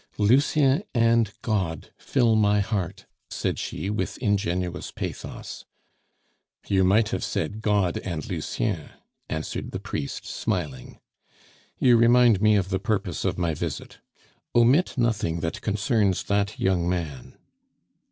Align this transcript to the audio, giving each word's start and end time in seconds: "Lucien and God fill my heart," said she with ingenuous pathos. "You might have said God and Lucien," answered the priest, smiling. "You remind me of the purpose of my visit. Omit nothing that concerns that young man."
"Lucien 0.17 0.81
and 0.95 1.31
God 1.43 1.91
fill 1.95 2.35
my 2.35 2.59
heart," 2.59 3.05
said 3.29 3.59
she 3.59 3.87
with 3.91 4.17
ingenuous 4.17 4.89
pathos. 4.91 5.63
"You 6.67 6.83
might 6.83 7.09
have 7.09 7.23
said 7.23 7.61
God 7.61 7.99
and 7.99 8.27
Lucien," 8.27 8.89
answered 9.29 9.69
the 9.69 9.79
priest, 9.79 10.25
smiling. 10.25 10.99
"You 11.77 11.97
remind 11.97 12.41
me 12.41 12.55
of 12.55 12.69
the 12.69 12.79
purpose 12.79 13.23
of 13.25 13.37
my 13.37 13.53
visit. 13.53 13.99
Omit 14.55 14.97
nothing 14.97 15.41
that 15.41 15.61
concerns 15.61 16.23
that 16.23 16.59
young 16.59 16.89
man." 16.89 17.37